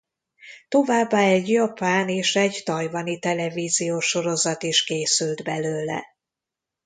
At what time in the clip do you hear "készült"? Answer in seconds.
4.83-5.43